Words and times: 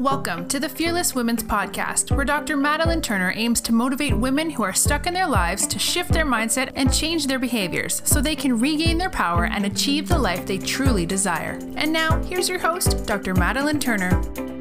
Welcome 0.00 0.48
to 0.48 0.58
the 0.58 0.68
Fearless 0.68 1.14
Women's 1.14 1.44
Podcast, 1.44 2.10
where 2.16 2.24
Dr. 2.24 2.56
Madalyn 2.56 3.00
Turner 3.00 3.32
aims 3.36 3.60
to 3.60 3.72
motivate 3.72 4.16
women 4.16 4.50
who 4.50 4.64
are 4.64 4.72
stuck 4.72 5.06
in 5.06 5.14
their 5.14 5.28
lives 5.28 5.68
to 5.68 5.78
shift 5.78 6.10
their 6.10 6.26
mindset 6.26 6.72
and 6.74 6.92
change 6.92 7.28
their 7.28 7.38
behaviors 7.38 8.02
so 8.04 8.20
they 8.20 8.34
can 8.34 8.58
regain 8.58 8.98
their 8.98 9.08
power 9.08 9.44
and 9.44 9.64
achieve 9.64 10.08
the 10.08 10.18
life 10.18 10.46
they 10.46 10.58
truly 10.58 11.06
desire. 11.06 11.60
And 11.76 11.92
now, 11.92 12.20
here's 12.24 12.48
your 12.48 12.58
host, 12.58 13.06
Dr. 13.06 13.34
Madalyn 13.34 13.80
Turner. 13.80 14.53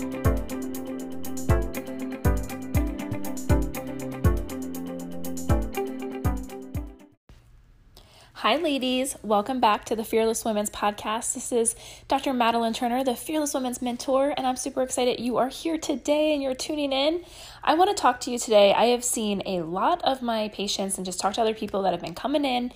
Hi, 8.44 8.57
ladies. 8.57 9.16
Welcome 9.23 9.62
back 9.62 9.86
to 9.86 9.96
the 9.96 10.04
Fearless 10.04 10.43
Women's 10.43 10.70
Podcast. 10.70 11.34
This 11.34 11.54
is 11.54 11.75
Dr. 12.10 12.34
Madalyn 12.34 12.75
Turner, 12.75 13.02
the 13.02 13.16
Fearless 13.16 13.54
Women's 13.54 13.82
Mentor, 13.82 14.34
and 14.36 14.46
I'm 14.46 14.57
super 14.57 14.82
excited 14.82 15.21
you 15.21 15.38
are 15.38 15.47
here 15.47 15.78
today 15.78 16.33
and 16.33 16.43
you're 16.43 16.54
tuning 16.54 16.92
in. 16.92 17.24
I 17.64 17.75
want 17.75 17.96
to 17.96 18.02
talk 18.02 18.19
to 18.19 18.32
you 18.32 18.38
today. 18.38 18.74
I 18.74 18.88
have 18.88 19.06
seen 19.06 19.43
a 19.46 19.61
lot 19.61 20.04
of 20.04 20.21
my 20.21 20.50
patients 20.50 20.97
and 20.97 21.06
just 21.06 21.21
talked 21.21 21.36
to 21.36 21.42
other 21.42 21.54
people 21.54 21.83
that 21.83 21.93
have 21.93 22.02
been 22.02 22.16
coming 22.16 22.43
in 22.43 22.74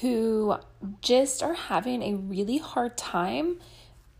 who 0.00 0.56
just 1.00 1.44
are 1.44 1.54
having 1.54 2.02
a 2.02 2.16
really 2.16 2.58
hard 2.58 2.96
time 2.96 3.60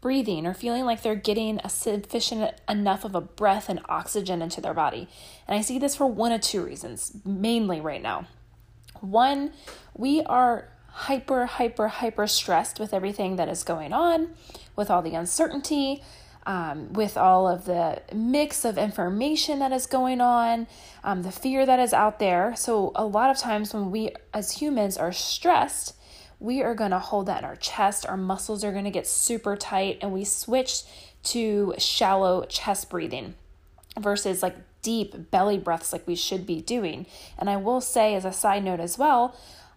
breathing 0.01 0.47
or 0.47 0.55
feeling 0.55 0.84
like 0.84 1.03
they're 1.03 1.17
getting 1.17 1.59
a 1.65 1.69
sufficient 1.69 2.55
enough 2.69 3.05
of 3.05 3.17
a 3.17 3.20
breath 3.20 3.69
and 3.69 3.81
oxygen 3.89 4.41
into 4.41 4.61
their 4.61 4.75
body. 4.75 5.09
And 5.48 5.59
I 5.59 5.61
see 5.61 5.81
this 5.81 5.97
for 5.97 6.06
one 6.06 6.31
of 6.31 6.41
two 6.41 6.65
reasons, 6.65 7.17
mainly 7.25 7.81
right 7.81 8.01
now. 8.01 8.29
One, 9.01 9.53
we 9.97 10.23
are 10.23 10.69
hyper, 10.95 11.47
hyper, 11.47 11.89
hyper 11.89 12.27
stressed 12.27 12.79
with 12.79 12.95
everything 12.95 13.34
that 13.37 13.48
is 13.48 13.65
going 13.65 13.93
on, 13.93 14.29
with 14.77 14.91
all 14.91 15.03
the 15.03 15.15
uncertainty, 15.15 16.03
um, 16.47 16.93
with 16.93 17.17
all 17.17 17.48
of 17.48 17.65
the 17.65 18.01
mix 18.15 18.65
of 18.65 18.79
information 18.79 19.59
that 19.59 19.73
is 19.73 19.87
going 19.87 20.20
on, 20.20 20.69
um, 21.03 21.22
the 21.22 21.33
fear 21.33 21.67
that 21.67 21.81
is 21.81 21.92
out 21.92 22.20
there. 22.20 22.55
So, 22.56 22.92
a 22.95 23.05
lot 23.05 23.31
of 23.31 23.39
times 23.39 23.75
when 23.75 23.91
we 23.91 24.11
as 24.33 24.53
humans 24.53 24.97
are 24.97 25.12
stressed, 25.12 25.97
we 26.39 26.62
are 26.62 26.75
going 26.75 26.92
to 26.92 26.98
hold 26.98 27.27
that 27.27 27.39
in 27.41 27.45
our 27.45 27.56
chest. 27.56 28.06
Our 28.06 28.17
muscles 28.17 28.62
are 28.62 28.72
going 28.72 28.84
to 28.84 28.91
get 28.91 29.06
super 29.06 29.56
tight, 29.56 29.98
and 30.00 30.12
we 30.12 30.25
switch 30.25 30.83
to 31.25 31.75
shallow 31.78 32.45
chest 32.45 32.89
breathing 32.89 33.34
versus 33.98 34.42
like 34.42 34.56
deep 34.83 35.31
belly 35.33 35.59
breaths, 35.59 35.92
like 35.92 36.06
we 36.06 36.15
should 36.15 36.47
be 36.47 36.61
doing. 36.61 37.06
And 37.37 37.50
I 37.50 37.56
will 37.56 37.81
say, 37.81 38.15
as 38.15 38.25
a 38.25 38.33
side 38.33 38.62
note 38.62 38.81
as 38.81 38.97
well, 38.97 39.34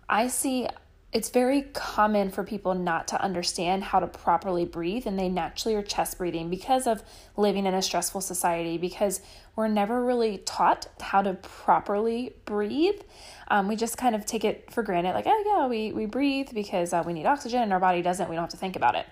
I 0.10 0.28
see 0.28 0.68
it's 1.14 1.30
very 1.30 1.62
common 1.74 2.30
for 2.30 2.44
people 2.44 2.76
not 2.76 3.08
to 3.08 3.22
understand 3.22 3.82
how 3.82 4.00
to 4.00 4.08
properly 4.08 4.66
breathe 4.66 5.08
and 5.08 5.18
they 5.18 5.30
naturally 5.30 5.74
are 5.76 5.82
chest 5.82 6.18
breathing 6.18 6.50
because 6.50 6.86
of 6.86 7.02
living 7.38 7.66
in 7.66 7.74
a 7.74 7.82
stressful 7.82 8.20
society 8.20 8.78
because 8.78 9.22
we're 9.56 9.70
never 9.70 10.04
really 10.04 10.38
taught 10.40 10.88
how 11.00 11.22
to 11.22 11.34
properly 11.36 12.36
breathe. 12.44 13.00
Um, 13.48 13.70
we 13.70 13.78
just 13.78 13.98
kind 13.98 14.16
of 14.16 14.26
take 14.26 14.44
it 14.44 14.70
for 14.70 14.84
granted 14.84 15.14
like 15.14 15.26
oh 15.28 15.44
yeah 15.46 15.68
we, 15.68 15.94
we 15.94 16.06
breathe 16.06 16.50
because 16.54 16.92
uh, 16.92 17.04
we 17.06 17.14
need 17.14 17.26
oxygen 17.26 17.62
and 17.62 17.72
our 17.72 17.80
body 17.80 18.02
doesn't 18.02 18.30
we 18.30 18.36
don't 18.36 18.44
have 18.44 18.52
to 18.52 18.58
think 18.58 18.76
about 18.76 18.96
it. 18.96 19.06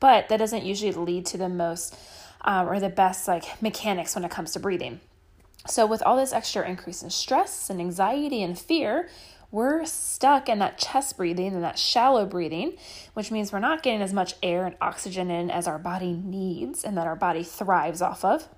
But 0.00 0.28
that 0.28 0.36
doesn't 0.36 0.64
usually 0.64 0.92
lead 0.92 1.26
to 1.26 1.38
the 1.38 1.48
most 1.48 1.96
um, 2.42 2.68
or 2.68 2.78
the 2.78 2.90
best 2.90 3.26
like 3.26 3.62
mechanics 3.62 4.14
when 4.14 4.24
it 4.24 4.30
comes 4.30 4.52
to 4.52 4.60
breathing. 4.60 5.00
So 5.66 5.86
with 5.86 6.02
all 6.02 6.16
this 6.16 6.32
extra 6.32 6.68
increase 6.68 7.02
in 7.02 7.10
stress 7.10 7.70
and 7.70 7.80
anxiety 7.80 8.42
and 8.42 8.58
fear 8.58 9.08
we're 9.52 9.84
stuck 9.84 10.48
in 10.48 10.58
that 10.58 10.78
chest 10.78 11.16
breathing 11.16 11.54
and 11.54 11.62
that 11.62 11.78
shallow 11.78 12.26
breathing, 12.26 12.76
which 13.14 13.30
means 13.30 13.52
we're 13.52 13.60
not 13.60 13.82
getting 13.82 14.02
as 14.02 14.12
much 14.12 14.34
air 14.42 14.66
and 14.66 14.74
oxygen 14.80 15.30
in 15.30 15.50
as 15.50 15.68
our 15.68 15.78
body 15.78 16.14
needs 16.14 16.82
and 16.82 16.96
that 16.96 17.06
our 17.06 17.14
body 17.14 17.44
thrives 17.44 18.02
off 18.02 18.24
of. 18.24 18.48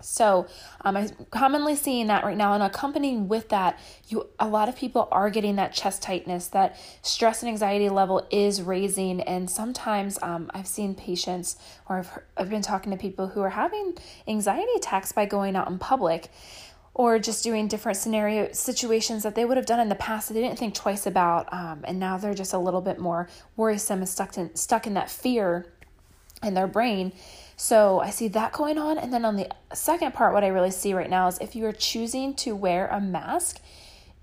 So 0.00 0.46
um, 0.80 0.96
I'm 0.96 1.08
commonly 1.30 1.76
seeing 1.76 2.08
that 2.08 2.24
right 2.24 2.36
now, 2.36 2.54
and 2.54 2.62
accompanying 2.62 3.28
with 3.28 3.48
that, 3.50 3.78
you 4.08 4.28
a 4.38 4.48
lot 4.48 4.68
of 4.68 4.76
people 4.76 5.08
are 5.12 5.30
getting 5.30 5.56
that 5.56 5.72
chest 5.72 6.02
tightness. 6.02 6.48
That 6.48 6.76
stress 7.02 7.42
and 7.42 7.48
anxiety 7.48 7.88
level 7.88 8.26
is 8.30 8.62
raising, 8.62 9.20
and 9.20 9.48
sometimes 9.48 10.18
um, 10.22 10.50
I've 10.54 10.66
seen 10.66 10.94
patients, 10.94 11.56
or 11.88 11.98
I've 11.98 12.18
I've 12.36 12.50
been 12.50 12.62
talking 12.62 12.90
to 12.92 12.98
people 12.98 13.28
who 13.28 13.40
are 13.42 13.50
having 13.50 13.96
anxiety 14.26 14.72
attacks 14.76 15.12
by 15.12 15.26
going 15.26 15.56
out 15.56 15.68
in 15.68 15.78
public, 15.78 16.30
or 16.94 17.18
just 17.18 17.42
doing 17.42 17.68
different 17.68 17.96
scenario 17.96 18.52
situations 18.52 19.22
that 19.22 19.34
they 19.34 19.44
would 19.44 19.56
have 19.56 19.66
done 19.66 19.80
in 19.80 19.88
the 19.88 19.94
past 19.94 20.28
that 20.28 20.34
they 20.34 20.42
didn't 20.42 20.58
think 20.58 20.74
twice 20.74 21.06
about 21.06 21.52
um, 21.52 21.80
and 21.84 21.98
now 21.98 22.16
they're 22.18 22.34
just 22.34 22.52
a 22.52 22.58
little 22.58 22.82
bit 22.82 22.98
more 22.98 23.28
worrisome 23.56 24.00
and 24.00 24.08
stuck 24.08 24.36
in 24.36 24.54
stuck 24.54 24.86
in 24.86 24.94
that 24.94 25.10
fear 25.10 25.66
in 26.42 26.54
their 26.54 26.66
brain. 26.66 27.12
So 27.56 28.00
i 28.00 28.10
see 28.10 28.28
that 28.28 28.52
going 28.52 28.78
on 28.78 28.98
and 28.98 29.12
then 29.12 29.24
on 29.24 29.36
the 29.36 29.48
second 29.72 30.14
part 30.14 30.32
what 30.34 30.42
i 30.42 30.48
really 30.48 30.70
see 30.70 30.94
right 30.94 31.08
now 31.08 31.28
is 31.28 31.38
if 31.38 31.54
you 31.54 31.64
are 31.66 31.72
choosing 31.72 32.34
to 32.34 32.56
wear 32.56 32.88
a 32.88 33.00
mask 33.00 33.60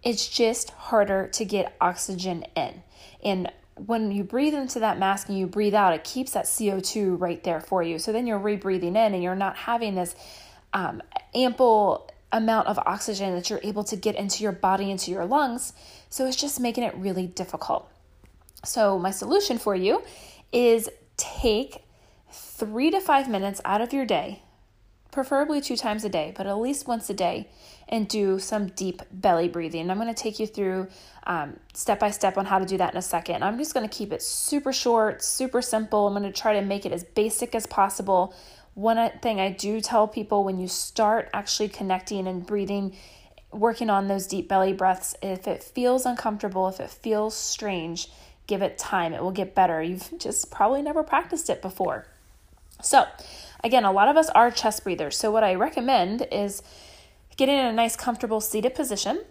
it's 0.03 0.28
just 0.28 0.69
harder 0.72 1.28
to 1.28 1.46
get 1.46 1.75
oxygen 1.81 2.46
in. 2.56 2.84
And 3.24 3.51
when 3.75 4.12
you 4.12 4.24
breathe 4.24 4.53
into 4.53 4.80
that 4.80 5.00
mask 5.00 5.30
and 5.30 5.38
you 5.38 5.47
breathe 5.47 5.74
out 5.74 5.94
it 5.94 6.03
keeps 6.03 6.31
that 6.31 6.46
co2 6.46 7.19
right 7.19 7.44
there 7.44 7.62
for 7.62 7.81
you. 7.84 8.00
So 8.00 8.12
then 8.12 8.28
you're 8.28 8.40
rebreathing 8.40 8.90
in 8.90 9.13
and 9.13 9.24
you're 9.24 9.36
not 9.36 9.56
having 9.56 9.96
this 9.96 10.16
um, 10.74 11.01
ample 11.34 12.09
amount 12.31 12.67
of 12.67 12.78
oxygen 12.79 13.34
that 13.35 13.50
you're 13.50 13.62
able 13.63 13.84
to 13.84 13.95
get 13.95 14.16
into 14.16 14.44
your 14.44 14.51
body, 14.51 14.91
into 14.91 15.12
your 15.12 15.25
lungs. 15.25 15.73
So 16.09 16.25
it's 16.25 16.38
just 16.38 16.59
making 16.59 16.84
it 16.84 16.95
really 16.95 17.28
difficult. 17.28 17.90
So, 18.66 19.00
my 19.00 19.12
solution 19.12 19.57
for 19.57 19.73
you 19.73 20.03
is 20.51 20.89
take 21.16 21.84
three 22.31 22.91
to 22.91 23.00
five 23.00 23.29
minutes 23.29 23.62
out 23.63 23.79
of 23.81 23.94
your 23.94 24.06
day, 24.06 24.41
preferably 25.12 25.62
two 25.62 25.78
times 25.78 26.03
a 26.03 26.09
day, 26.09 26.34
but 26.35 26.45
at 26.45 26.57
least 26.57 26.88
once 26.88 27.09
a 27.09 27.13
day, 27.13 27.47
and 27.88 28.07
do 28.07 28.38
some 28.38 28.68
deep 28.68 29.01
belly 29.12 29.47
breathing. 29.47 29.89
I'm 29.89 29.97
going 29.97 30.13
to 30.13 30.23
take 30.23 30.39
you 30.39 30.45
through 30.45 30.88
um, 31.25 31.57
step 31.73 32.00
by 32.00 32.12
step 32.12 32.38
on 32.38 32.45
how 32.45 32.59
to 32.59 32.66
do 32.66 32.78
that 32.78 32.94
in 32.94 32.97
a 32.97 33.01
second. 33.01 33.44
I'm 33.44 33.57
just 33.57 33.73
going 33.73 33.88
to 33.88 33.97
keep 33.97 34.12
it 34.12 34.22
super 34.22 34.73
short, 34.73 35.23
super 35.23 35.62
simple. 35.62 36.07
I'm 36.07 36.13
going 36.13 36.31
to 36.31 36.38
try 36.38 36.53
to 36.59 36.62
make 36.62 36.85
it 36.85 36.91
as 36.91 37.03
basic 37.03 37.56
as 37.56 37.66
possible 37.66 38.35
one 38.74 39.12
thing 39.22 39.40
I 39.40 39.52
do 39.52 39.81
tell 39.81 40.07
people 40.07 40.44
when 40.44 40.59
you 40.59 40.68
start 40.68 41.30
actually 41.34 41.69
connecting 41.69 42.28
and 42.28 42.46
breathing, 42.46 42.96
working 43.52 43.90
on 43.90 44.07
those 44.07 44.28
deep 44.28 44.47
belly 44.47 44.74
breaths, 44.74 45.16
if 45.22 45.47
it 45.47 45.63
feels 45.63 46.06
uncomfortable, 46.06 46.68
if 46.68 46.80
it 46.80 46.90
feels 46.90 47.35
strange, 47.35 48.09
give 48.47 48.62
it 48.62 48.78
time. 48.78 49.13
It 49.13 49.22
will 49.22 49.31
get 49.31 49.56
better. 49.56 49.81
You've 49.81 50.09
just 50.18 50.52
probably 50.52 50.81
never 50.81 51.03
practiced 51.03 51.50
it 51.50 51.62
before. 51.62 52.07
So, 52.81 53.06
again, 53.63 53.84
a 53.84 53.91
lot 53.91 54.07
of 54.07 54.18
us 54.18 54.30
are 54.30 54.52
chest 54.52 54.84
breathers. 54.84 55.18
So, 55.18 55.31
what 55.31 55.44
I 55.44 55.56
recommend 55.56 56.28
is 56.31 56.63
getting 57.38 57.57
in 57.57 57.66
a 57.66 57.74
nice, 57.74 57.96
comfortable 57.96 58.41
seated 58.41 58.75
position. 58.75 59.24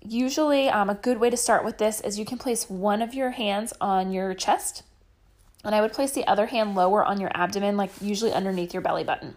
Usually, 0.00 0.68
um, 0.68 0.88
a 0.88 0.94
good 0.94 1.18
way 1.18 1.30
to 1.30 1.36
start 1.36 1.64
with 1.64 1.78
this 1.78 2.00
is 2.00 2.18
you 2.18 2.24
can 2.24 2.38
place 2.38 2.70
one 2.70 3.02
of 3.02 3.14
your 3.14 3.30
hands 3.30 3.72
on 3.80 4.12
your 4.12 4.34
chest 4.34 4.84
and 5.66 5.74
I 5.74 5.80
would 5.80 5.92
place 5.92 6.12
the 6.12 6.26
other 6.26 6.46
hand 6.46 6.74
lower 6.74 7.04
on 7.04 7.20
your 7.20 7.30
abdomen, 7.34 7.76
like 7.76 7.90
usually 8.00 8.32
underneath 8.32 8.72
your 8.72 8.82
belly 8.82 9.04
button. 9.04 9.36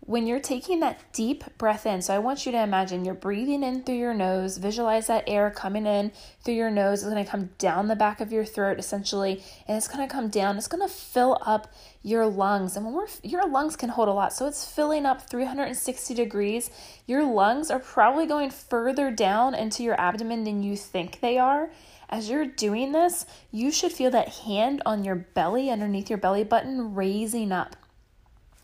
When 0.00 0.26
you're 0.26 0.38
taking 0.38 0.80
that 0.80 1.12
deep 1.12 1.42
breath 1.58 1.84
in, 1.84 2.00
so 2.00 2.14
I 2.14 2.20
want 2.20 2.46
you 2.46 2.52
to 2.52 2.62
imagine 2.62 3.04
you're 3.04 3.14
breathing 3.14 3.64
in 3.64 3.82
through 3.82 3.96
your 3.96 4.14
nose, 4.14 4.56
visualize 4.56 5.08
that 5.08 5.24
air 5.26 5.50
coming 5.50 5.84
in 5.84 6.12
through 6.44 6.54
your 6.54 6.70
nose. 6.70 7.02
It's 7.02 7.12
going 7.12 7.24
to 7.24 7.28
come 7.28 7.50
down 7.58 7.88
the 7.88 7.96
back 7.96 8.20
of 8.20 8.30
your 8.30 8.44
throat 8.44 8.78
essentially, 8.78 9.42
and 9.66 9.76
it's 9.76 9.88
going 9.88 10.06
to 10.06 10.12
come 10.12 10.28
down. 10.28 10.58
It's 10.58 10.68
going 10.68 10.86
to 10.86 10.94
fill 10.94 11.38
up 11.44 11.72
your 12.02 12.26
lungs. 12.26 12.76
And 12.76 12.84
when 12.84 12.94
we're, 12.94 13.08
your 13.24 13.48
lungs 13.48 13.74
can 13.74 13.88
hold 13.88 14.08
a 14.08 14.12
lot, 14.12 14.32
so 14.32 14.46
it's 14.46 14.64
filling 14.64 15.06
up 15.06 15.28
360 15.28 16.14
degrees. 16.14 16.70
Your 17.06 17.24
lungs 17.24 17.70
are 17.70 17.80
probably 17.80 18.26
going 18.26 18.50
further 18.50 19.10
down 19.10 19.54
into 19.56 19.82
your 19.82 20.00
abdomen 20.00 20.44
than 20.44 20.62
you 20.62 20.76
think 20.76 21.20
they 21.20 21.36
are. 21.36 21.70
As 22.08 22.30
you're 22.30 22.46
doing 22.46 22.92
this, 22.92 23.26
you 23.50 23.72
should 23.72 23.90
feel 23.90 24.12
that 24.12 24.28
hand 24.28 24.82
on 24.86 25.04
your 25.04 25.16
belly, 25.16 25.70
underneath 25.70 26.08
your 26.08 26.18
belly 26.18 26.44
button, 26.44 26.94
raising 26.94 27.50
up. 27.50 27.74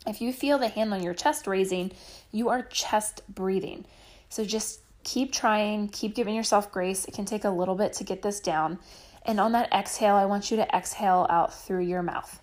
If 0.05 0.21
you 0.21 0.33
feel 0.33 0.57
the 0.57 0.67
hand 0.67 0.93
on 0.93 1.01
your 1.01 1.13
chest 1.13 1.47
raising, 1.47 1.91
you 2.31 2.49
are 2.49 2.61
chest 2.63 3.21
breathing. 3.29 3.85
So 4.29 4.43
just 4.43 4.81
keep 5.03 5.31
trying, 5.31 5.89
keep 5.89 6.15
giving 6.15 6.35
yourself 6.35 6.71
grace. 6.71 7.05
It 7.05 7.13
can 7.13 7.25
take 7.25 7.45
a 7.45 7.49
little 7.49 7.75
bit 7.75 7.93
to 7.93 8.03
get 8.03 8.21
this 8.21 8.39
down. 8.39 8.79
And 9.25 9.39
on 9.39 9.53
that 9.53 9.71
exhale, 9.71 10.15
I 10.15 10.25
want 10.25 10.51
you 10.51 10.57
to 10.57 10.75
exhale 10.75 11.27
out 11.29 11.53
through 11.53 11.83
your 11.83 12.03
mouth. 12.03 12.41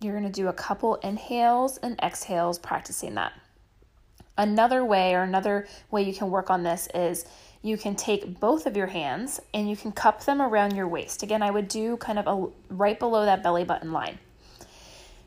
You're 0.00 0.18
going 0.18 0.24
to 0.24 0.30
do 0.30 0.48
a 0.48 0.52
couple 0.52 0.96
inhales 0.96 1.78
and 1.78 1.98
exhales 2.02 2.58
practicing 2.58 3.14
that. 3.14 3.32
Another 4.36 4.84
way, 4.84 5.14
or 5.14 5.22
another 5.22 5.66
way 5.90 6.02
you 6.02 6.14
can 6.14 6.30
work 6.30 6.50
on 6.50 6.62
this 6.62 6.88
is 6.94 7.24
you 7.62 7.76
can 7.76 7.94
take 7.94 8.40
both 8.40 8.66
of 8.66 8.76
your 8.76 8.86
hands 8.86 9.40
and 9.52 9.68
you 9.68 9.76
can 9.76 9.92
cup 9.92 10.24
them 10.24 10.40
around 10.40 10.74
your 10.74 10.88
waist. 10.88 11.22
Again, 11.22 11.42
I 11.42 11.50
would 11.50 11.68
do 11.68 11.96
kind 11.98 12.18
of 12.18 12.26
a, 12.26 12.74
right 12.74 12.98
below 12.98 13.24
that 13.24 13.42
belly 13.42 13.64
button 13.64 13.92
line. 13.92 14.18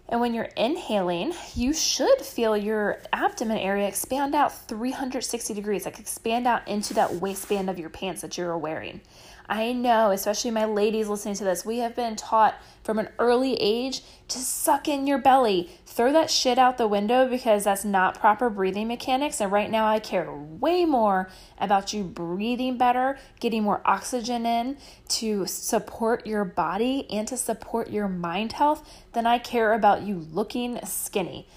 And 0.09 0.19
when 0.19 0.33
you're 0.33 0.49
inhaling, 0.57 1.33
you 1.55 1.73
should 1.73 2.19
feel 2.21 2.57
your 2.57 2.99
abdomen 3.13 3.57
area 3.57 3.87
expand 3.87 4.35
out 4.35 4.53
360 4.67 5.53
degrees, 5.53 5.85
like 5.85 5.99
expand 5.99 6.45
out 6.45 6.67
into 6.67 6.93
that 6.95 7.15
waistband 7.15 7.69
of 7.69 7.79
your 7.79 7.89
pants 7.89 8.21
that 8.21 8.37
you're 8.37 8.57
wearing. 8.57 9.01
I 9.47 9.73
know, 9.73 10.11
especially 10.11 10.51
my 10.51 10.65
ladies 10.65 11.09
listening 11.09 11.35
to 11.35 11.43
this, 11.43 11.65
we 11.65 11.79
have 11.79 11.95
been 11.95 12.15
taught 12.15 12.55
from 12.81 12.97
an 12.97 13.09
early 13.19 13.55
age 13.55 14.01
to 14.29 14.39
suck 14.39 14.87
in 14.87 15.05
your 15.05 15.17
belly. 15.17 15.69
Throw 15.85 16.13
that 16.13 16.31
shit 16.31 16.57
out 16.57 16.77
the 16.77 16.87
window 16.87 17.27
because 17.27 17.65
that's 17.65 17.83
not 17.83 18.19
proper 18.19 18.49
breathing 18.49 18.87
mechanics. 18.87 19.41
And 19.41 19.51
right 19.51 19.69
now, 19.69 19.85
I 19.85 19.99
care 19.99 20.31
way 20.31 20.85
more 20.85 21.29
about 21.59 21.91
you 21.93 22.03
breathing 22.03 22.77
better, 22.77 23.17
getting 23.41 23.63
more 23.63 23.81
oxygen 23.85 24.45
in 24.45 24.77
to 25.09 25.45
support 25.45 26.25
your 26.25 26.45
body 26.45 27.05
and 27.11 27.27
to 27.27 27.35
support 27.35 27.89
your 27.89 28.07
mind 28.07 28.53
health 28.53 29.05
than 29.11 29.27
I 29.27 29.39
care 29.39 29.73
about 29.73 30.03
you 30.03 30.25
looking 30.31 30.79
skinny. 30.85 31.47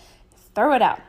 Throw 0.55 0.75
it 0.75 0.83
out. 0.83 1.01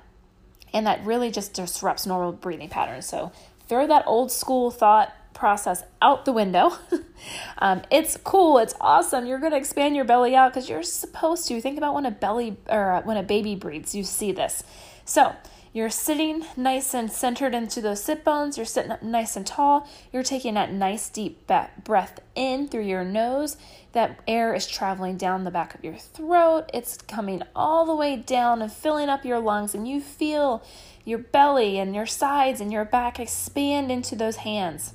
And 0.74 0.86
that 0.86 1.04
really 1.04 1.32
just 1.32 1.54
disrupts 1.54 2.06
normal 2.06 2.34
breathing 2.34 2.70
patterns. 2.70 3.08
So 3.08 3.32
throw 3.68 3.88
that 3.88 4.06
old 4.06 4.32
school 4.32 4.70
thought 4.70 5.12
process 5.38 5.84
out 6.02 6.26
the 6.26 6.34
window. 6.34 6.74
um, 7.60 7.84
it's 7.92 8.18
cool. 8.18 8.58
It's 8.58 8.74
awesome. 8.82 9.28
You're 9.28 9.40
going 9.40 9.52
to 9.52 9.58
expand 9.58 9.96
your 9.96 10.04
belly 10.04 10.36
out 10.36 10.52
because 10.52 10.68
you're 10.68 10.84
supposed 10.84 11.48
to. 11.48 11.62
Think 11.62 11.78
about 11.78 11.94
when 11.94 12.06
a 12.06 12.12
belly 12.12 12.58
or 12.68 12.92
uh, 12.92 13.02
when 13.04 13.18
a 13.18 13.24
baby 13.24 13.56
breathes, 13.56 13.94
you 13.94 14.04
see 14.04 14.32
this. 14.32 14.64
So 15.06 15.36
you're 15.74 15.92
sitting 15.92 16.44
nice 16.58 16.96
and 16.96 17.12
centered 17.12 17.54
into 17.54 17.82
those 17.82 18.04
sit 18.04 18.24
bones. 18.24 18.58
You're 18.58 18.66
sitting 18.66 18.92
up 18.92 19.04
nice 19.04 19.36
and 19.36 19.46
tall. 19.46 19.88
You're 20.12 20.24
taking 20.24 20.56
that 20.56 20.74
nice 20.74 21.08
deep 21.08 21.48
breath 21.84 22.20
in 22.34 22.68
through 22.68 22.86
your 22.86 23.04
nose. 23.04 23.58
That 23.92 24.20
air 24.28 24.56
is 24.56 24.66
traveling 24.66 25.18
down 25.18 25.44
the 25.44 25.52
back 25.52 25.76
of 25.76 25.84
your 25.84 25.98
throat. 25.98 26.72
It's 26.74 26.98
coming 26.98 27.44
all 27.56 27.86
the 27.86 27.96
way 27.96 28.16
down 28.16 28.64
and 28.64 28.72
filling 28.72 29.08
up 29.08 29.24
your 29.24 29.40
lungs, 29.40 29.76
and 29.76 29.88
you 29.88 30.02
feel 30.02 30.64
your 31.06 31.20
belly 31.20 31.78
and 31.78 31.94
your 31.94 32.08
sides 32.08 32.60
and 32.60 32.72
your 32.72 32.86
back 32.86 33.20
expand 33.20 33.92
into 33.92 34.16
those 34.16 34.38
hands 34.38 34.94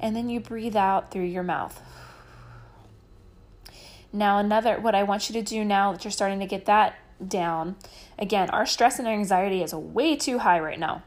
and 0.00 0.14
then 0.14 0.28
you 0.28 0.40
breathe 0.40 0.76
out 0.76 1.10
through 1.10 1.24
your 1.24 1.42
mouth. 1.42 1.80
Now, 4.12 4.38
another, 4.38 4.78
what 4.80 4.94
I 4.94 5.02
want 5.02 5.28
you 5.28 5.34
to 5.34 5.42
do 5.42 5.64
now 5.64 5.92
that 5.92 6.04
you're 6.04 6.10
starting 6.10 6.40
to 6.40 6.46
get 6.46 6.66
that 6.66 6.96
down, 7.26 7.76
again, 8.18 8.50
our 8.50 8.66
stress 8.66 8.98
and 8.98 9.08
anxiety 9.08 9.62
is 9.62 9.74
way 9.74 10.16
too 10.16 10.38
high 10.38 10.60
right 10.60 10.78
now. 10.78 11.02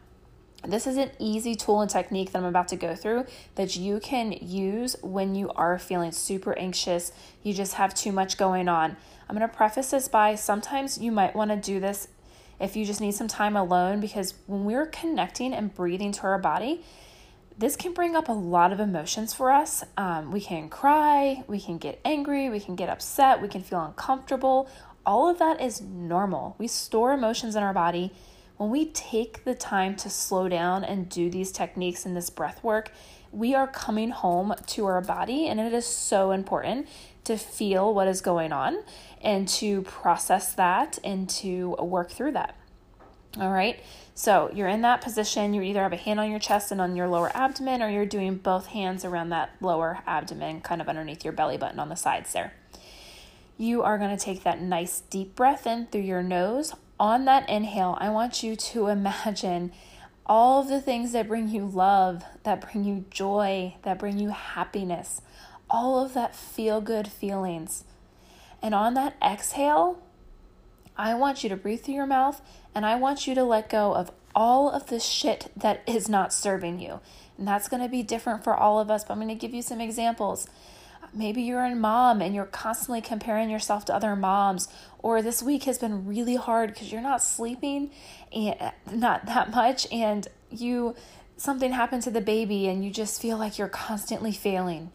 This 0.68 0.86
is 0.86 0.97
an 0.97 1.12
easy 1.19 1.56
tool 1.56 1.81
and 1.81 1.89
technique 1.89 2.31
that 2.31 2.39
I'm 2.39 2.45
about 2.45 2.68
to 2.69 2.75
go 2.75 2.94
through 2.94 3.25
that 3.56 3.77
you 3.77 4.00
can 4.00 4.33
use 4.33 4.97
when 5.01 5.33
you 5.33 5.50
are 5.51 5.80
feeling 5.80 6.12
super 6.12 6.57
anxious. 6.57 7.13
You 7.44 7.53
just 7.53 7.75
have 7.75 7.95
too 7.95 8.12
much 8.12 8.38
going 8.38 8.68
on. 8.68 8.97
I'm 9.30 9.38
going 9.38 9.50
to 9.50 9.56
preface 9.56 9.91
this 9.91 10.09
by 10.09 10.36
sometimes 10.36 10.97
you 10.97 11.12
might 11.12 11.36
want 11.36 11.51
to 11.51 11.57
do 11.57 11.80
this 11.80 12.09
if 12.59 12.75
you 12.75 12.83
just 12.83 13.00
need 13.00 13.13
some 13.13 13.30
time 13.30 13.56
alone 13.56 14.01
because 14.01 14.33
when 14.47 14.65
we're 14.65 14.88
connecting 14.88 15.53
and 15.53 15.74
breathing 15.74 16.12
to 16.12 16.24
our 16.24 16.38
body, 16.38 16.83
this 17.60 17.76
can 17.76 17.94
bring 17.94 18.16
up 18.16 18.30
a 18.30 18.34
lot 18.34 18.72
of 18.72 18.80
emotions 18.80 19.34
for 19.34 19.52
us. 19.52 19.84
Um, 19.98 20.32
we 20.32 20.40
can 20.40 20.70
cry, 20.70 21.44
we 21.46 21.60
can 21.60 21.78
get 21.78 22.00
angry, 22.06 22.50
we 22.50 22.62
can 22.62 22.78
get 22.78 22.88
upset, 22.88 23.42
we 23.42 23.50
can 23.50 23.62
feel 23.62 23.82
uncomfortable. 23.84 24.70
All 25.06 25.30
of 25.30 25.40
that 25.40 25.60
is 25.60 25.82
normal. 25.82 26.56
We 26.58 26.68
store 26.68 27.12
emotions 27.12 27.58
in 27.58 27.64
our 27.64 27.74
body. 27.74 28.14
When 28.56 28.70
we 28.70 28.86
take 28.86 29.44
the 29.44 29.56
time 29.56 29.98
to 29.98 30.10
slow 30.10 30.48
down 30.48 30.86
and 30.86 31.10
do 31.10 31.30
these 31.30 31.52
techniques 31.52 32.06
and 32.06 32.16
this 32.16 32.30
breath 32.30 32.64
work, 32.64 32.94
we 33.32 33.54
are 33.54 33.68
coming 33.68 34.12
home 34.12 34.56
to 34.68 34.86
our 34.86 35.02
body, 35.02 35.48
and 35.48 35.60
it 35.60 35.74
is 35.74 35.86
so 35.86 36.32
important 36.32 36.88
to 37.26 37.38
feel 37.38 37.94
what 37.94 38.08
is 38.08 38.22
going 38.22 38.52
on 38.52 38.84
and 39.22 39.48
to 39.48 39.82
process 39.84 40.54
that 40.54 40.98
and 41.04 41.30
to 41.30 41.76
work 41.80 42.10
through 42.10 42.32
that. 42.32 42.56
All 43.38 43.52
right. 43.52 43.80
So 44.16 44.50
you're 44.54 44.68
in 44.68 44.81
that 44.81 45.02
position. 45.02 45.54
You 45.54 45.62
either 45.62 45.84
have 45.84 45.94
a 45.94 45.98
hand 45.98 46.20
on 46.20 46.31
your 46.31 46.40
chest 46.40 46.72
and 46.72 46.81
on 46.81 46.96
your 46.96 47.08
lower 47.08 47.31
abdomen, 47.36 47.81
or 47.81 47.90
you're 47.90 48.06
doing 48.06 48.36
both 48.36 48.68
hands 48.68 49.06
around 49.06 49.30
that 49.30 49.52
lower 49.62 50.00
abdomen, 50.08 50.62
kind 50.62 50.81
of 50.81 50.90
underneath 50.90 51.24
your 51.24 51.34
belly 51.34 51.58
button 51.58 51.80
on 51.80 51.90
the 51.90 51.96
sides 51.96 52.34
there. 52.34 52.54
You 53.58 53.84
are 53.84 53.98
going 53.98 54.16
to 54.16 54.24
take 54.24 54.44
that 54.44 54.62
nice 54.62 55.02
deep 55.10 55.36
breath 55.36 55.68
in 55.68 55.88
through 55.88 56.02
your 56.02 56.24
nose. 56.24 56.74
On 57.00 57.26
that 57.26 57.48
inhale, 57.48 57.98
I 58.02 58.10
want 58.10 58.42
you 58.42 58.56
to 58.56 58.88
imagine 58.90 59.72
all 60.25 60.62
of 60.62 60.68
the 60.68 60.82
things 60.82 61.12
that 61.12 61.28
bring 61.28 61.50
you 61.50 61.66
love, 61.66 62.24
that 62.44 62.62
bring 62.62 62.84
you 62.84 63.06
joy, 63.10 63.75
that 63.84 64.00
bring 64.00 64.20
you 64.20 64.30
happiness, 64.30 65.22
all 65.70 66.04
of 66.04 66.14
that 66.14 66.36
feel 66.36 66.82
good 66.82 67.08
feelings. 67.08 67.84
And 68.62 68.75
on 68.75 68.96
that 68.96 69.16
exhale, 69.24 70.02
I 71.00 71.16
want 71.16 71.44
you 71.44 71.50
to 71.50 71.56
breathe 71.56 71.81
through 71.81 71.94
your 71.94 72.06
mouth 72.06 72.42
and 72.75 72.86
I 72.86 72.96
want 72.96 73.25
you 73.25 73.34
to 73.34 73.44
let 73.44 73.69
go 73.69 73.96
of 73.96 74.12
all 74.36 74.69
of 74.69 74.88
the 74.88 75.00
shit 75.00 75.50
that 75.56 75.81
is 75.88 76.10
not 76.10 76.34
serving 76.34 76.80
you. 76.80 77.00
And 77.38 77.48
that's 77.48 77.69
going 77.69 77.81
to 77.81 77.88
be 77.88 78.04
different 78.04 78.44
for 78.44 78.54
all 78.54 78.81
of 78.81 78.92
us, 78.92 79.06
but 79.06 79.13
I'm 79.13 79.19
going 79.19 79.30
to 79.30 79.36
give 79.36 79.54
you 79.54 79.62
some 79.62 79.80
examples. 79.80 80.48
Maybe 81.13 81.42
you're 81.42 81.63
a 81.63 81.74
mom 81.74 82.22
and 82.22 82.36
you're 82.36 82.46
constantly 82.46 83.00
comparing 83.00 83.50
yourself 83.50 83.86
to 83.86 83.96
other 83.96 84.13
moms, 84.16 84.68
or 85.00 85.22
this 85.22 85.42
week 85.42 85.63
has 85.63 85.78
been 85.78 86.06
really 86.06 86.36
hard 86.36 86.74
because 86.74 86.92
you're 86.92 87.01
not 87.01 87.24
sleeping 87.24 87.92
and 88.34 88.56
uh, 88.60 88.72
not 88.92 89.25
that 89.25 89.50
much, 89.51 89.88
and 89.92 90.28
you 90.51 90.96
something 91.38 91.72
happened 91.72 92.04
to 92.04 92.12
the 92.12 92.22
baby 92.22 92.68
and 92.68 92.84
you 92.84 92.92
just 92.92 93.22
feel 93.22 93.38
like 93.38 93.57
you're 93.57 93.69
constantly 93.69 94.34
failing. 94.34 94.92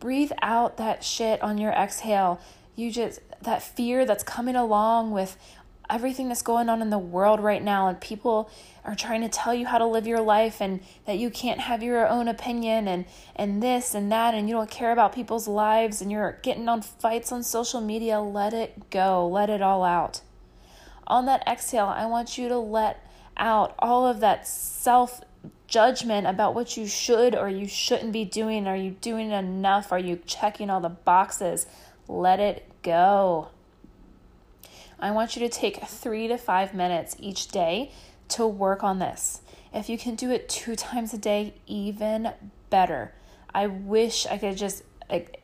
Breathe 0.00 0.32
out 0.40 0.78
that 0.78 1.04
shit 1.04 1.42
on 1.42 1.58
your 1.58 1.72
exhale. 1.72 2.40
You 2.76 2.90
just 2.92 3.20
that 3.42 3.62
fear 3.62 4.04
that's 4.04 4.22
coming 4.22 4.56
along 4.56 5.10
with 5.10 5.36
everything 5.88 6.28
that's 6.28 6.42
going 6.42 6.68
on 6.68 6.82
in 6.82 6.90
the 6.90 6.98
world 6.98 7.40
right 7.40 7.62
now 7.62 7.86
and 7.86 8.00
people 8.00 8.50
are 8.84 8.96
trying 8.96 9.20
to 9.20 9.28
tell 9.28 9.54
you 9.54 9.66
how 9.66 9.78
to 9.78 9.86
live 9.86 10.06
your 10.06 10.20
life 10.20 10.60
and 10.60 10.80
that 11.04 11.16
you 11.16 11.30
can't 11.30 11.60
have 11.60 11.82
your 11.82 12.08
own 12.08 12.26
opinion 12.26 12.88
and 12.88 13.04
and 13.36 13.62
this 13.62 13.94
and 13.94 14.10
that 14.10 14.34
and 14.34 14.48
you 14.48 14.54
don't 14.54 14.70
care 14.70 14.90
about 14.90 15.14
people's 15.14 15.46
lives 15.46 16.02
and 16.02 16.10
you're 16.10 16.38
getting 16.42 16.68
on 16.68 16.82
fights 16.82 17.30
on 17.30 17.42
social 17.42 17.80
media 17.80 18.20
let 18.20 18.52
it 18.52 18.90
go. 18.90 19.28
Let 19.28 19.48
it 19.50 19.62
all 19.62 19.84
out. 19.84 20.22
On 21.06 21.26
that 21.26 21.46
exhale 21.46 21.86
i 21.86 22.06
want 22.06 22.36
you 22.36 22.48
to 22.48 22.58
let 22.58 23.02
out 23.36 23.74
all 23.78 24.06
of 24.06 24.20
that 24.20 24.46
self 24.46 25.20
judgment 25.68 26.26
about 26.26 26.54
what 26.54 26.76
you 26.76 26.86
should 26.86 27.34
or 27.34 27.48
you 27.48 27.66
shouldn't 27.66 28.12
be 28.12 28.24
doing. 28.24 28.66
Are 28.66 28.76
you 28.76 28.92
doing 28.92 29.30
enough? 29.32 29.92
Are 29.92 29.98
you 29.98 30.20
checking 30.26 30.70
all 30.70 30.80
the 30.80 30.88
boxes 30.88 31.66
let 32.08 32.40
it 32.40 32.68
go. 32.82 33.48
I 34.98 35.10
want 35.10 35.36
you 35.36 35.40
to 35.40 35.48
take 35.48 35.82
three 35.84 36.28
to 36.28 36.38
five 36.38 36.74
minutes 36.74 37.16
each 37.18 37.48
day 37.48 37.92
to 38.28 38.46
work 38.46 38.82
on 38.82 38.98
this. 38.98 39.42
If 39.74 39.88
you 39.88 39.98
can 39.98 40.14
do 40.14 40.30
it 40.30 40.48
two 40.48 40.74
times 40.74 41.12
a 41.12 41.18
day, 41.18 41.54
even 41.66 42.32
better. 42.70 43.12
I 43.54 43.66
wish 43.66 44.26
I 44.26 44.38
could 44.38 44.56
just 44.56 44.82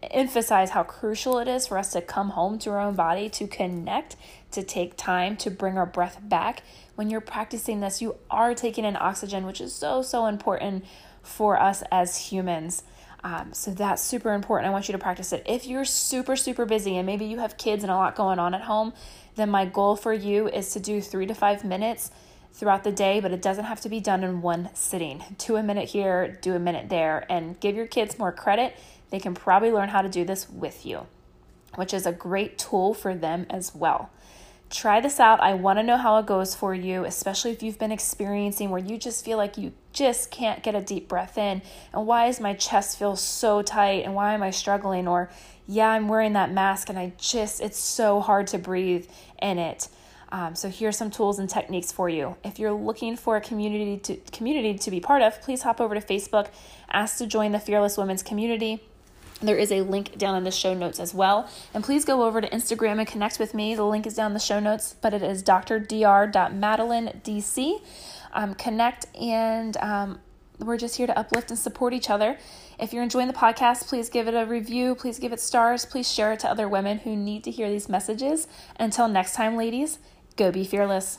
emphasize 0.03 0.71
how 0.71 0.83
crucial 0.83 1.39
it 1.39 1.49
is 1.49 1.67
for 1.67 1.79
us 1.79 1.93
to 1.93 2.01
come 2.01 2.31
home 2.31 2.59
to 2.61 2.71
our 2.71 2.81
own 2.81 2.95
body, 2.95 3.29
to 3.29 3.47
connect, 3.47 4.17
to 4.51 4.63
take 4.63 4.97
time 4.97 5.37
to 5.37 5.51
bring 5.51 5.79
our 5.79 5.87
breath 5.87 6.19
back. 6.23 6.63
When 6.95 7.11
you're 7.11 7.21
practicing 7.21 7.81
this, 7.81 8.03
you 8.03 8.17
are 8.31 8.55
taking 8.55 8.85
in 8.85 8.97
oxygen, 8.97 9.47
which 9.47 9.61
is 9.61 9.75
so, 9.75 10.03
so 10.03 10.27
important 10.27 10.85
for 11.23 11.59
us 11.59 11.85
as 11.93 12.17
humans. 12.17 12.83
Um, 13.25 13.53
so 13.53 13.71
that's 13.71 14.03
super 14.03 14.33
important. 14.33 14.69
I 14.69 14.73
want 14.73 14.89
you 14.89 14.93
to 14.93 14.99
practice 14.99 15.33
it. 15.33 15.45
If 15.47 15.67
you're 15.67 15.85
super, 15.85 16.35
super 16.35 16.67
busy 16.67 16.97
and 16.97 17.07
maybe 17.07 17.25
you 17.25 17.39
have 17.39 17.57
kids 17.57 17.85
and 17.85 17.91
a 17.93 17.95
lot 17.95 18.17
going 18.17 18.39
on 18.39 18.53
at 18.53 18.63
home, 18.63 18.93
then 19.37 19.49
my 19.49 19.65
goal 19.65 19.97
for 19.97 20.13
you 20.13 20.49
is 20.49 20.73
to 20.73 20.81
do 20.81 21.01
three 21.01 21.27
to 21.27 21.35
five 21.35 21.65
minutes 21.65 22.11
throughout 22.53 22.85
the 22.85 22.93
day, 22.93 23.21
but 23.21 23.33
it 23.33 23.41
doesn't 23.41 23.65
have 23.65 23.81
to 23.81 23.89
be 23.89 24.01
done 24.01 24.25
in 24.25 24.43
one 24.43 24.71
sitting. 24.75 25.23
Do 25.39 25.57
a 25.57 25.63
minute 25.63 25.89
here, 25.91 26.39
do 26.43 26.55
a 26.55 26.59
minute 26.59 26.89
there, 26.89 27.25
and 27.31 27.59
give 27.61 27.77
your 27.77 27.87
kids 27.87 28.19
more 28.19 28.33
credit. 28.33 28.77
They 29.11 29.21
can 29.21 29.35
probably 29.35 29.71
learn 29.71 29.89
how 29.91 30.03
to 30.03 30.09
do 30.09 30.25
this 30.25 30.51
with 30.51 30.85
you, 30.85 31.07
which 31.77 31.95
is 31.95 32.07
a 32.07 32.13
great 32.13 32.59
tool 32.59 32.93
for 32.93 33.15
them 33.15 33.47
as 33.49 33.75
well. 33.75 34.11
Try 34.73 35.03
this 35.03 35.21
out. 35.21 35.39
I 35.41 35.53
want 35.53 35.79
to 35.79 35.83
know 35.83 35.99
how 35.99 36.17
it 36.17 36.25
goes 36.25 36.55
for 36.55 36.75
you, 36.75 37.05
especially 37.05 37.51
if 37.51 37.63
you've 37.63 37.79
been 37.79 37.93
experiencing 37.93 38.71
where 38.71 38.81
you 38.81 38.97
just 38.97 39.23
feel 39.23 39.37
like 39.37 39.59
you 39.59 39.75
just 39.93 40.31
can't 40.31 40.63
get 40.63 40.75
a 40.75 40.81
deep 40.81 41.09
breath 41.09 41.37
in. 41.37 41.61
And 41.93 42.07
why 42.07 42.29
is 42.29 42.41
my 42.41 42.55
chest 42.55 42.99
feel 42.99 43.15
so 43.15 43.61
tight? 43.61 44.03
And 44.07 44.15
why 44.15 44.33
am 44.33 44.43
I 44.43 44.51
struggling? 44.51 45.07
Or, 45.07 45.31
yeah, 45.67 45.91
I'm 45.91 46.09
wearing 46.09 46.33
that 46.33 46.51
mask 46.51 46.89
and 46.89 46.99
I 46.99 47.13
just, 47.19 47.61
it's 47.61 47.79
so 47.79 48.21
hard 48.21 48.47
to 48.47 48.59
breathe 48.59 49.07
in 49.43 49.59
it. 49.59 49.89
Um, 50.31 50.55
so 50.55 50.71
here's 50.71 50.97
some 50.97 51.11
tools 51.11 51.39
and 51.39 51.51
techniques 51.51 51.93
for 51.93 52.09
you. 52.09 52.37
If 52.43 52.59
you're 52.59 52.73
looking 52.73 53.17
for 53.17 53.37
a 53.37 53.43
community 53.43 53.99
to 53.99 54.17
community 54.33 54.79
to 54.79 54.91
be 54.91 55.01
part 55.01 55.21
of, 55.21 55.43
please 55.43 55.61
hop 55.61 55.83
over 55.83 55.95
to 55.95 56.01
Facebook, 56.01 56.49
ask 56.91 57.19
to 57.19 57.27
join 57.27 57.53
the 57.53 57.61
Fearless 57.61 57.99
Women's 57.99 58.23
community. 58.23 58.83
There 59.43 59.59
is 59.59 59.73
a 59.73 59.83
link 59.83 60.17
down 60.17 60.37
in 60.37 60.45
the 60.45 60.51
show 60.51 60.75
notes 60.75 61.01
as 61.01 61.13
well. 61.13 61.49
And 61.75 61.83
please 61.83 62.05
go 62.05 62.23
over 62.23 62.41
to 62.41 62.49
Instagram 62.51 62.99
and 62.99 63.07
connect 63.07 63.39
with 63.39 63.55
me. 63.55 63.75
The 63.75 63.85
link 63.85 64.07
is 64.07 64.15
down 64.15 64.29
in 64.29 64.35
the 64.35 64.41
show 64.41 64.61
notes, 64.61 64.95
but 65.01 65.13
it 65.13 65.23
is 65.23 65.43
drdr.madalyndc. 65.43 67.81
Um, 68.35 68.55
connect 68.55 69.07
and 69.21 69.77
um, 69.79 70.19
we're 70.59 70.79
just 70.79 70.97
here 70.97 71.07
to 71.07 71.19
uplift 71.19 71.51
and 71.51 71.59
support 71.59 71.93
each 71.93 72.09
other. 72.09 72.39
If 72.79 72.93
you're 72.93 73.03
enjoying 73.03 73.27
the 73.27 73.35
podcast, 73.35 73.89
please 73.89 74.09
give 74.09 74.29
it 74.29 74.35
a 74.35 74.47
review. 74.47 74.95
Please 74.95 75.19
give 75.19 75.33
it 75.33 75.41
stars. 75.41 75.85
Please 75.85 76.11
share 76.11 76.33
it 76.33 76.41
to 76.41 76.49
other 76.49 76.69
women 76.69 76.99
who 76.99 77.17
need 77.17 77.45
to 77.45 77.51
hear 77.51 77.69
these 77.69 77.89
messages. 77.89 78.49
Until 78.79 79.09
next 79.09 79.35
time, 79.35 79.57
ladies, 79.57 79.99
go 80.37 80.51
be 80.51 80.65
fearless. 80.65 81.19